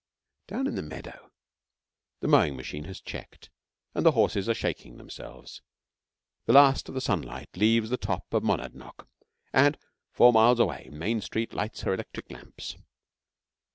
Down 0.47 0.65
in 0.65 0.73
the 0.73 0.81
meadow 0.81 1.29
the 2.21 2.27
mowing 2.27 2.55
machine 2.55 2.85
has 2.85 2.99
checked, 2.99 3.51
and 3.93 4.03
the 4.03 4.13
horses 4.13 4.49
are 4.49 4.55
shaking 4.55 4.97
themselves. 4.97 5.61
The 6.47 6.53
last 6.53 6.89
of 6.89 6.95
the 6.95 7.01
sunlight 7.01 7.55
leaves 7.55 7.91
the 7.91 7.97
top 7.97 8.33
of 8.33 8.41
Monadnock, 8.41 9.07
and 9.53 9.77
four 10.09 10.33
miles 10.33 10.59
away 10.59 10.89
Main 10.91 11.21
Street 11.21 11.53
lights 11.53 11.81
her 11.81 11.93
electric 11.93 12.31
lamps. 12.31 12.77